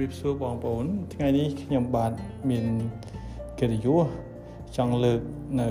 [0.00, 2.12] រាបសួរបងប្អូនថ្ងៃនេះខ្ញុំបាទ
[2.50, 2.64] មាន
[3.58, 4.06] កិត្តិយស
[4.76, 5.20] ចង់លើក
[5.60, 5.68] នៅ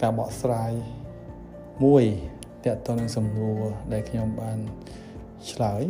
[0.00, 0.72] ការបកស្រាយ
[1.84, 2.04] មួយ
[2.64, 3.58] ទាក់ទងនឹងសំណួរ
[3.92, 4.58] ដែលខ្ញុំបាន
[5.50, 5.82] ឆ្លើយ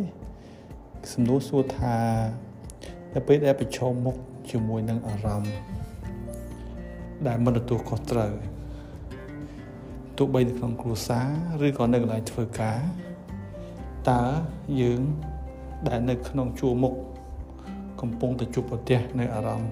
[1.12, 1.98] សំណួរសួរថា
[3.15, 4.16] នៅពេលដែលប្រឈមមុខ
[4.51, 5.55] ជាមួយនឹងអារម្មណ៍
[7.27, 8.33] ដែលមិនទទួលខុសត្រូវ
[10.19, 11.20] ទោះបីនៅក្នុងគ្រួសា
[11.61, 12.80] រឬក៏នៅកន្លែងធ្វើការ
[14.11, 14.23] តើ
[14.80, 15.02] យើង
[15.88, 16.95] ដែលនៅក្នុងជួរមុខ
[18.01, 19.71] កំពុងតែជួបប្រទះនៅអារម្មណ៍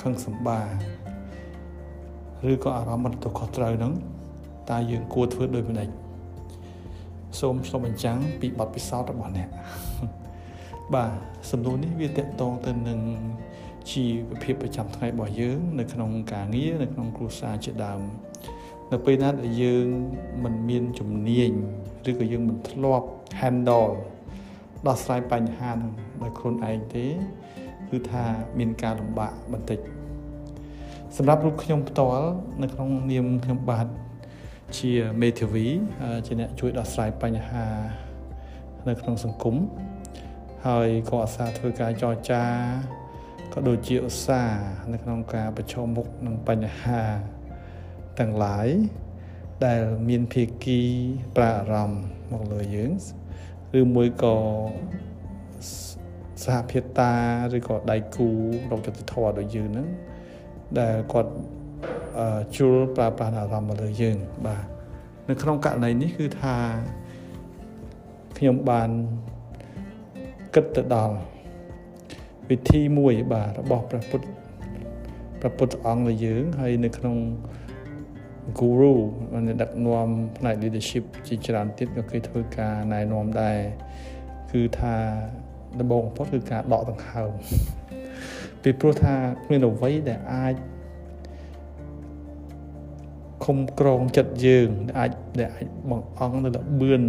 [0.00, 0.60] ខឹងសម្បា
[2.50, 3.92] ឬក៏អារម្មណ៍មិនទៅខុសត្រូវហ្នឹង
[4.70, 5.88] តើយើងគួរធ្វើដូចម្តេច
[7.40, 9.48] សូមឆ្លុះបញ្ចាំងពីបទពិសោធន៍របស់អ្នក
[10.94, 11.10] បាទ
[11.50, 13.00] សំណួរនេះវាតកតងទៅនឹង
[13.90, 18.00] ជីវភាពប្រចាំថ្ងៃរបស់យើង នៅក្នុងការងារនៅក្នុងគ្រួសារជាដើម
[18.92, 19.86] នៅពេលណាដែលយើង
[20.44, 21.50] មិនមានជំនាញ
[22.08, 23.06] ឬក៏យើងមិនធ្លាប់
[23.40, 23.88] handle
[24.86, 27.06] ដោះស្រាយបញ្ហានឹងដោយខ្លួនឯងទេ
[27.90, 28.24] គឺថា
[28.58, 29.78] មានការលំបាកបន្តិច
[31.16, 32.28] សម្រាប់រូបខ្ញុំផ្ទាល់
[32.62, 33.86] នៅក្នុងនាមខ្ញុំបាទ
[34.78, 35.66] ជាមេធាវី
[36.26, 37.66] ជាអ្នកជួយដោះស្រាយបញ្ហា
[38.88, 39.56] នៅក្នុងសង្គម
[40.66, 42.44] ហើយក៏អាសាធ្វើការចរចា
[43.52, 44.62] ក៏ដូចជាឧស្សាហ៍
[44.92, 47.00] នៅក្នុងការប្រឈមមុខនឹងបញ្ហា
[48.18, 48.68] ទាំងឡាយ
[49.66, 50.80] ដែលមានភាគី
[51.36, 52.92] ប្រាអារម្មណ៍មកលើយើង
[53.78, 54.36] ឬមួយក៏
[56.44, 57.12] សហភាពតា
[57.56, 58.28] ឬក៏ដៃគូ
[58.70, 59.88] រកយុទ្ធធម៌ដូចយើងហ្នឹង
[60.78, 61.32] ដែលគាត់
[62.56, 64.64] ជួលប្រើប្រាស់អារម្មណ៍មកលើយើងបាទ
[65.28, 66.56] នៅក្នុងករណីនេះគឺថា
[68.38, 68.90] ខ្ញុំបាន
[70.54, 71.16] គិតទៅដល់
[72.50, 74.26] វិធីមួយបាទរបស់ព្រះពុទ្ធ
[75.40, 77.16] ព្រះពុទ្ធអង្គរបស់យើងហើយនៅក្នុង
[78.60, 78.94] guru
[79.46, 83.58] អ្នកដឹកនាំផ្នែក leadership ជាច្រើនទៀតក៏គេធ្វើការណែនាំដែរ
[84.52, 84.94] គឺថា
[85.80, 87.32] ដំបូងបំផុតគឺការដកដង្ហើម
[88.62, 90.54] ពីព្រោះថាគ្មានអ្វីដែលអាច
[93.44, 97.02] ខំក្រងចិត្តយើងដែលអាចដែលអាចបង្អង់នៅលបឿន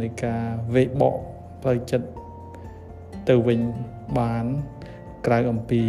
[0.00, 0.44] នៃការ
[0.74, 1.14] វេបក
[1.62, 2.08] ផ្លូវចិត្ត
[3.28, 3.60] ទៅវិញ
[4.18, 4.44] បាន
[5.26, 5.82] ក្រៅអំពី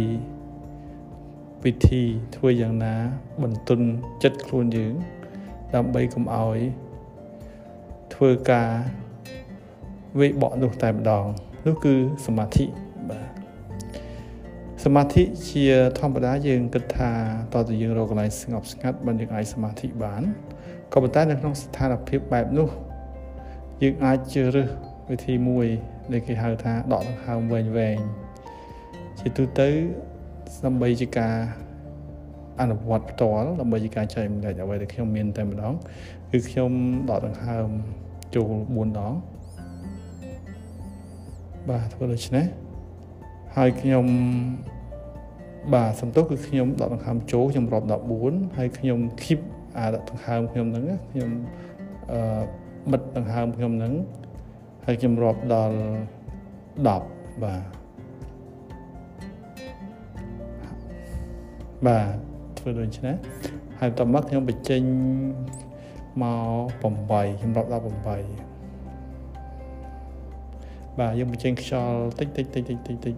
[1.66, 2.02] វិធី
[2.36, 2.94] ធ្វើយ៉ាងណា
[3.42, 3.86] បន្ទន់
[4.22, 4.94] ចិត្តខ្លួនយើង
[5.74, 6.58] ដើម្បីកុំឲ្យ
[8.14, 8.70] ធ្វើការ
[10.20, 11.24] វេបកនោះតែម្ដង
[11.66, 11.94] នោះគឺ
[12.26, 12.64] សមាធិ
[13.10, 13.28] បាទ
[14.84, 15.64] សមាធិជា
[15.98, 17.10] ធម្មតាយើងគិតថា
[17.54, 20.22] តើតើយើងរកកន្លែងស្ងប់ស្ងាត់បានយើងអាចសមាធិបាន
[20.92, 22.68] ក៏ប៉ុន្តែនៅក្នុងស្ថានភាពបែបនោះ
[23.82, 24.68] យើងអាចជ្រើសរើស
[25.10, 25.66] វិធីមួយ
[26.12, 27.98] ដែលគេហៅថាដកដង្ហើមវែងវែង
[29.18, 29.70] ជាទូទៅ
[30.64, 31.34] ដើម្បីជាការ
[32.60, 35.72] អនុវត្តផ្ទាល់ដើម្បីជាការចែកម្លែកអ្វីដែលខ្ញុំមានតែម្ដង
[36.30, 36.70] គឺខ្ញុំ
[37.10, 37.68] ដកដង្ហើម
[38.34, 39.14] ចូល4ដង
[41.68, 42.46] បាទធ្វើដូច្នេះ
[43.56, 44.06] ហើយខ្ញុំ
[45.74, 47.86] បាទសំទោសគឺខ្ញុំដកដង្ហើមចូលខ្ញុំរាប់
[48.24, 49.40] 14ហើយខ្ញុំ keep
[49.78, 51.30] អាដកដង្ហើមខ្ញុំហ្នឹងខ្ញុំ
[52.12, 52.20] អឺ
[52.92, 53.94] បិទដង្ហើមខ្ញុំហ្នឹង
[54.84, 55.76] ហើយខ្ញុំរាប់ដល់
[56.86, 57.62] 10បាទ
[61.84, 62.16] បាទ
[62.58, 63.16] ធ្វើដូចនេះ
[63.80, 64.82] ហើយបន្ទាប់មកខ្ញុំបញ្ចេញ
[66.22, 66.24] ម
[66.82, 68.06] ក8ខ្ញុំរាប់ដល់8
[70.98, 73.14] បាទយើងបញ្ចេញខ្យល់តិចតិចតិចតិចតិចតិច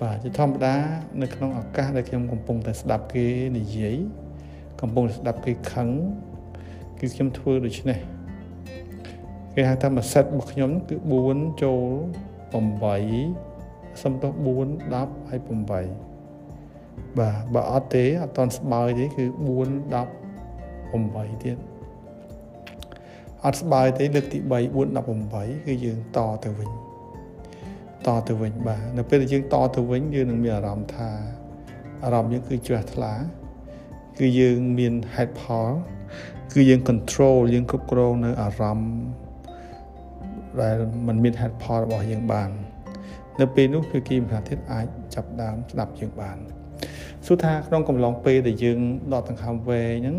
[0.00, 0.74] បាទជាធម្មតា
[1.22, 3.26] នៅក្នុងឱកាសដែលខ្ញុំកំពុងតែស្ដាប់គេ
[3.58, 3.96] និយាយ
[4.80, 5.88] កំពុងតែស្ដាប់គេខឹង
[6.98, 7.98] គឺខ្ញុំធ្វើដូចនេះ
[9.54, 10.96] គេហៅថាមួយសេតរបស់ខ្ញុំគឺ
[11.28, 11.82] 4ចូល
[12.52, 16.11] 8សំទោស4 10ហើយ8
[17.18, 19.48] បាទបើអត់ទេអត់តន់ស្បើយទេគឺ4
[19.94, 20.06] 10
[21.32, 21.56] 8ទៀត
[23.44, 24.52] អត់ស្បើយទេលើកទី3 4
[25.26, 26.70] 18គឺយើងតទៅវិញ
[28.06, 31.10] តទៅវិញបាទនៅពេលដែលយើងតទៅវិញយើងនឹងមានអារម្មណ៍ថា
[32.04, 33.12] អារម្មណ៍យើងគឺជ្រះថ្លា
[34.18, 35.70] គឺយើងមានហេតុផល
[36.54, 38.92] គឺយើង control យើងគ្រប់គ្រងនៅអារម្មណ៍
[40.60, 42.50] ដែលมันមានហេតុផលរបស់យើងបាន
[43.40, 46.38] នៅពេលនោះគឺគីមខាទៀតអាចចាប់ដើមស្ដាប់យើងបាន
[47.26, 48.78] សួរថាក្នុងកំឡុងពេលដែលយើង
[49.12, 50.16] ដកដង្ហើមវែងហ្នឹង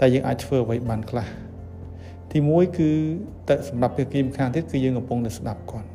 [0.00, 1.28] តើយើងអាចធ្វើអ្វីបានខ្លះ
[2.30, 2.90] ទី1គឺ
[3.48, 5.88] តែសម្រាប់ភាគីម្ខាងទៀតគឺយើងកំពុងតែស្ដាប់គាត់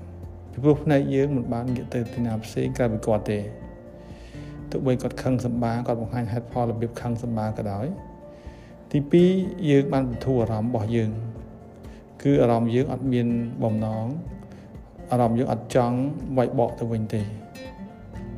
[0.52, 3.40] ពីព្រោះផ្នែកយើងមិនបានងាកទៅទីណាផ្សេងក្រៅពីគាត់ទេ
[4.72, 7.86] ទោះបីគាត់ខឹងសម្បាគាត់បង្ហាញហេតុផលរបៀបខឹងសម្បាក៏ដោយ
[8.92, 9.00] ទី
[9.34, 11.12] 2យើងបានបន្ធូរអារម្មណ៍របស់យើង
[12.24, 13.28] គឺអារម្មណ៍យើងអត់មាន
[13.64, 14.06] បំណង
[15.12, 15.98] អារម្មណ៍យើងអត់ចង់
[16.38, 17.22] វាយបកទៅវិញទេ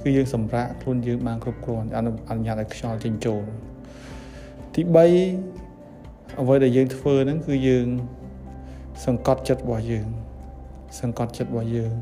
[0.04, 3.44] គឺយើងសម្រាកខ្លួនយើងបានគ្រប់គ្រាន់អនុញ្ញាតឲ្យខ្យល់ចេញចូល
[4.76, 4.96] ទី3
[6.42, 7.88] អ្វីដែលយើងធ្វើហ្នឹងគឺយើង
[9.06, 10.08] សង្កត់ចិត្តរបស់យើង
[11.00, 11.94] សង្កត់ចិត្តរបស់យើង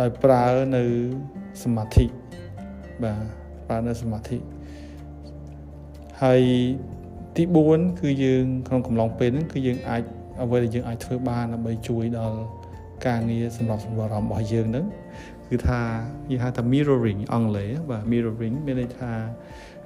[0.00, 0.44] ដោយប្រើ
[0.76, 0.82] នៅ
[1.62, 2.06] សមាធិ
[3.02, 3.24] បាទ
[3.66, 4.38] ប្រើនៅសមាធិ
[6.22, 6.42] ហើយ
[7.36, 7.42] ទី
[7.72, 10.02] 4គឺយើងក្នុងកំឡុងពេលហ្នឹងគឺយើងអាច
[10.42, 12.38] អ្វីដែលយើងអាចធ្វើបានដើម្បីជួយដល់
[13.06, 14.86] ការងារសម្រាប់សម្រួលអារម្មណ៍របស់យើងហ្នឹង
[15.50, 15.80] គឺថា
[16.30, 19.12] យើងហៅថា mirroring អង់គ្លេសបាទ mirroring មានន័យថា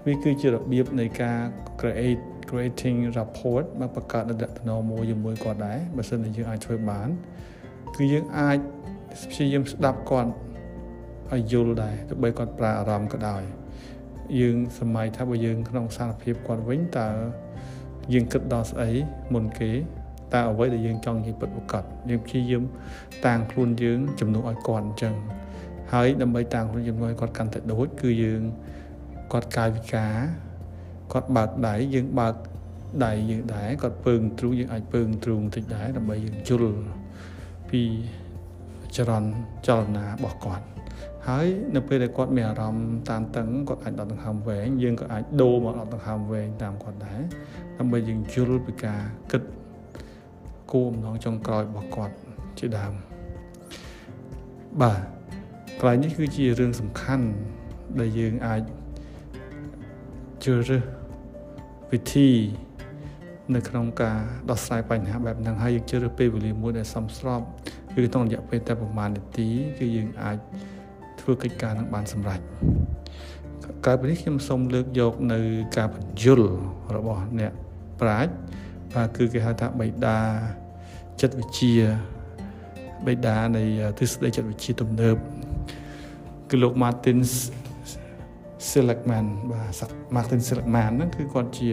[0.07, 1.39] វាគឺជារបៀបនៃការ
[1.81, 4.37] create creating rapport មកបង្កើតតំ
[4.69, 7.09] ណែងមួយជាមួយគាត់ដែរបើសិនជាយើងអាចធ្វើបាន
[7.97, 8.59] គឺយើងអាច
[9.31, 10.33] ព្យាយាមស្ដាប់គាត់
[11.33, 13.43] ឲ្យយល់ដែរទោះបីគាត់ប្រើអារម្មណ៍ក៏ដោយ
[14.39, 17.09] យើងសម័យថាបើយើងក្នុងសារភាពគាត់វិញតើ
[18.13, 18.91] យើងគិតដល់ស្អី
[19.35, 19.73] មុនគេ
[20.35, 22.63] តើអ្វីដែលយើងចង់និយាយពិតប្រាកដយើងព្យាយាម
[23.27, 25.15] តាំងខ្លួនយើងជំនួសឲ្យគាត់អញ្ចឹង
[25.93, 28.43] ហើយដើម្បីតាំងខ្លួនជំនួសឲ្យគាត់កាន់តែដូចគឺយើង
[29.33, 30.15] គាត់កាយវិការ
[31.13, 32.35] គាត់បើកដៃយើងបើក
[33.05, 36.81] ដៃយើងដែរគាត់ពើងទ្រូងយើងអាចពើងទ្រូងបន្តិចដែរដើម្បីយើងជល់
[37.71, 37.83] ពី
[38.97, 39.31] ចរន្ត
[39.67, 40.65] ចលនារបស់គាត់
[41.29, 47.21] ហើយនៅពេលដែលគាត់មានអារម្មណ៍តានតឹងគាត់អាចដកដង្ហើមវែងយើងក៏អាចដូរមកដកដង្ហើមវែងតាមគាត់ដែរ
[47.79, 49.01] ដើម្បីយើងយល់ពីការ
[49.33, 49.43] គិត
[50.73, 52.15] គោលបំណងចុងក្រោយរបស់គាត់
[52.59, 52.93] ជាដើម
[54.81, 55.01] បាទ
[55.81, 57.27] កន្លែងនេះគឺជារឿងសំខាន់
[58.01, 58.63] ដែលយើងអាច
[60.45, 60.83] ជ្រើសរើស
[61.93, 62.31] វិធី
[63.55, 64.19] នៅក្នុងការ
[64.51, 67.41] ដោះស្រាយបញ្ហាបែបហ្នឹងហើយយើងជ្រើសរើសពេលវេលាមួយដែលសមស្រប
[67.95, 70.37] គឺក្នុងរយៈពេលតែប្រហែលនាទីគឺយើងអាច
[71.21, 72.41] ធ្វើកិច្ចការនឹងបានសម្រេច
[73.85, 75.41] ក្រៅពីនេះខ្ញុំសូមលើកយកនៅ
[75.77, 76.41] ការបញ្យល
[76.97, 77.53] របស់អ្នក
[78.01, 78.31] ប្រាជ្ញ
[78.95, 80.19] បាទគឺគេហៅថាបៃតា
[81.21, 81.77] ចិត្តវិទ្យា
[83.07, 83.63] បៃតានៃ
[83.99, 85.17] ទិសដីចិត្តវិទ្យាទំនើប
[86.51, 87.19] គឺលោក Martin
[88.71, 89.83] Seligman បាទ
[90.17, 91.71] Martin Seligman ហ្នឹងគឺគាត់ជា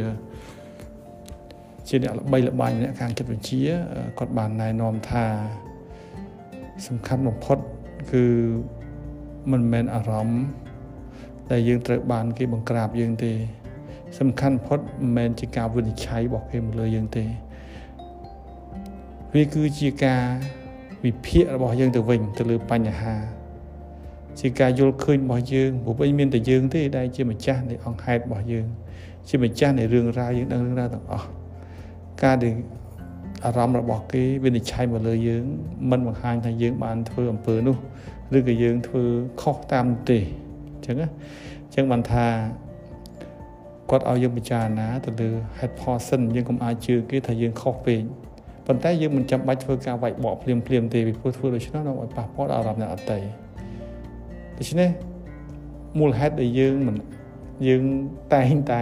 [1.87, 3.65] ជាអ្នកល្បីល្បាញអ្នកខាងចិត្តវិទ្យា
[4.17, 5.25] គាត់បានណែនាំថា
[6.87, 7.57] សំខាន់បំផុត
[8.11, 8.23] គឺ
[9.51, 10.43] មិនមែនអារម្មណ៍
[11.51, 13.31] ដែលយើងត្រូវបានគេបង្ក្រាបយើងទេ
[14.19, 17.25] សំខាន់បំផុតមិនមែនជាការវិនិច្ឆ័យរបស់គេមកលើយើងទេ
[19.33, 20.23] វាគឺជាការ
[21.05, 23.15] វិភាគរបស់យើងទៅវិញទៅលើបញ្ហា
[24.39, 28.67] ជាការយល់ឃើញរបស់យើងព្រោះវិញមានតែយើងទេដែលជាម្ចាស់នៃអង្គហេតុរបស់យើង
[29.29, 31.27] ជាម្ចាស់នៃរឿងរ៉ាវយើងដឹងរឿងរ៉ាវទាំងអស់
[32.23, 32.53] ការដែល
[33.45, 35.43] អារម្មណ៍របស់គេវិនិច្ឆ័យមកលើយើង
[35.91, 37.77] មិនបង្ហាញថាយើងបានធ្វើអំពើនោះ
[38.37, 39.03] ឬក៏យើងធ្វើ
[39.41, 41.07] ខុសតាមទេអញ្ចឹងណា
[41.65, 42.25] អញ្ចឹងបានថា
[43.89, 45.29] គាត់ឲ្យយើងពិចារណាទៅលើ
[45.59, 48.01] ហេតុផលសិនយើងកុំអាចជឿគេថាយើងខុសពេក
[48.67, 53.23] ប៉ុន្តែយើងមិនចាំបាច់ធ្វើការវាយបកភ្លាមភ្លាមទេពីព្រោះធ្វើដូច្នោះនឹងឲ្យប៉ះពាល់ដល់អារម្មណ៍អ្នកអតីត
[54.57, 54.89] ដូច្នេះ
[55.99, 56.95] មូលហេតុដែលយើងមិន
[57.67, 57.83] យើង
[58.33, 58.81] តែងតែ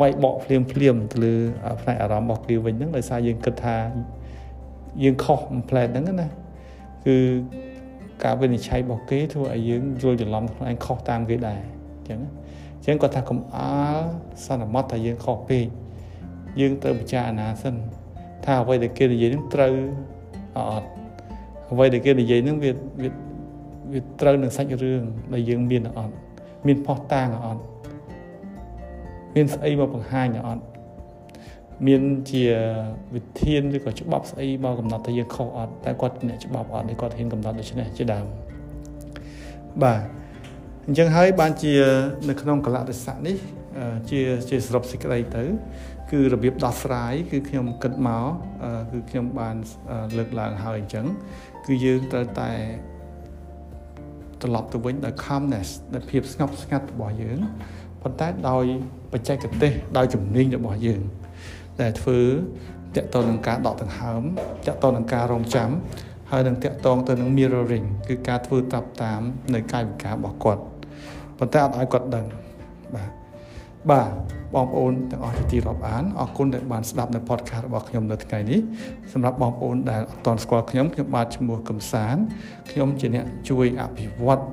[0.00, 1.34] វាយបកភ្លាមភ្លាមទៅលើ
[1.80, 3.76] ផ្នែកអារម្មណ៍របស់គេវិញហ្នឹងដោយសារយើងគិតថា
[5.02, 6.28] យើងខុសមួយផ្លែតហ្នឹងណា
[7.06, 7.16] គឺ
[8.24, 11.60] ការវិនិច្ឆ័យរបស់គេធ្វើឲ្យយើងយល់ច្រឡំខ្លួនឯងខុសតាមគេដែរ
[11.96, 14.02] អញ្ចឹងអញ្ចឹងគាត់ថាកុំអាល
[14.46, 15.66] សន្មត់ថាយើងខុសពេក
[16.60, 17.74] យើងត្រូវពិចារណាសិន
[18.44, 19.72] ថាអ្វីដែលគេនិយាយនឹងត្រូវ
[20.56, 20.88] អត់
[21.72, 22.70] អ្វីដែលគេនិយាយនឹងវា
[23.02, 23.10] វា
[23.92, 25.02] វាត្រូវនឹងសាច់រឿង
[25.32, 26.14] ដែលយើងមានអត់
[26.66, 27.62] មានផុសតាងអត់
[29.34, 30.64] មានស្អីមកបង្ហាញអត់
[31.86, 32.44] មានជា
[33.14, 38.26] វិធានឬក៏ច្បាប់ស្អីមកកំណត់ថាយើងខុសអត់តែគាត់អ្នកច្បាប់អត់នេះគាត់ហ៊ានកំណត់ដូច្នេះជាដើម
[39.82, 40.21] បាទ
[40.86, 41.72] អញ្ចឹងហើយបានជា
[42.28, 43.36] នៅក្នុងកលៈទេសៈនេះ
[44.10, 44.20] ជា
[44.50, 45.44] ជាសរុបសេចក្តីទៅ
[46.10, 48.26] គឺរបៀបដោះស្រាយគឺខ្ញុំគិតមក
[48.92, 49.56] គឺខ្ញុំបាន
[50.16, 51.06] លើកឡើងហើយអញ្ចឹង
[51.66, 52.50] គឺយើងត្រូវតែ
[54.42, 57.38] ត្រឡប់ទៅវិញដោយ calmness ដោយភាពស្ងប់ស្ងាត់របស់យើង
[58.02, 58.64] ប៉ុន្តែដោយ
[59.12, 61.02] បច្ចេកទេសដោយជំនាញរបស់យើង
[61.80, 62.20] ដែលធ្វើ
[62.96, 64.22] តកតនឹងការដកដង្ហើម
[64.66, 65.70] តកតនឹងការរងចាំ
[66.34, 69.20] ហើយនឹងតកតងទៅនឹង mirroring គឺការធ្វើត្រាប់តាម
[69.54, 70.62] នៅកាយវិការរបស់គាត់
[71.38, 72.26] ប៉ុន្តែអត់ឲ្យគាត់ដឹង
[72.94, 73.10] បាទ
[73.90, 74.10] បាទ
[74.54, 78.60] បងប្អូនទាំងអស់ជាទីរាប់អានអរគុណដែលបានស្ដាប់នៅ podcast របស់ខ្ញុំនៅថ្ងៃនេះ
[79.12, 82.16] សម្រាប់បងប្អូនដែលអត់ទាន់ស្គាល់ខ្ញុំខ្ញុំបាទឈ្មោះកំសាន
[82.70, 84.44] ខ្ញុំជាអ្នកជួយអភិវឌ្ឍ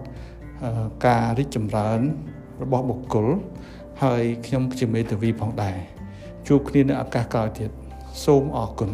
[1.08, 2.00] ការរីកចម្រើន
[2.64, 3.28] របស់បុគ្គល
[4.04, 5.78] ហើយខ្ញុំជាមេធាវីផងដែរ
[6.48, 7.70] ជួបគ្នានៅឱកាសក្រោយទៀត
[8.26, 8.92] សូមអរគុណ